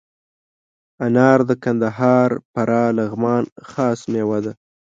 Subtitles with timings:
[1.05, 4.53] انار د کندهار، فراه، لغمان خاص میوه ده.